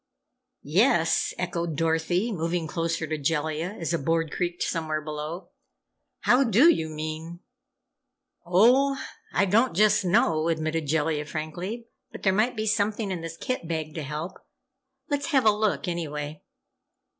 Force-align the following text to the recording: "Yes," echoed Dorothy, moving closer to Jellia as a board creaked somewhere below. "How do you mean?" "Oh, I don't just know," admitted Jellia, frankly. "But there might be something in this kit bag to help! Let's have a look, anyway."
"Yes," 0.63 1.31
echoed 1.37 1.75
Dorothy, 1.77 2.31
moving 2.31 2.65
closer 2.65 3.05
to 3.05 3.19
Jellia 3.19 3.75
as 3.79 3.93
a 3.93 3.99
board 3.99 4.31
creaked 4.31 4.63
somewhere 4.63 4.99
below. 4.99 5.49
"How 6.21 6.43
do 6.43 6.71
you 6.73 6.89
mean?" 6.89 7.41
"Oh, 8.43 8.97
I 9.31 9.45
don't 9.45 9.75
just 9.75 10.03
know," 10.03 10.47
admitted 10.47 10.87
Jellia, 10.87 11.25
frankly. 11.27 11.85
"But 12.11 12.23
there 12.23 12.33
might 12.33 12.55
be 12.57 12.65
something 12.65 13.11
in 13.11 13.21
this 13.21 13.37
kit 13.37 13.67
bag 13.67 13.93
to 13.93 14.01
help! 14.01 14.39
Let's 15.07 15.27
have 15.27 15.45
a 15.45 15.51
look, 15.51 15.87
anyway." 15.87 16.41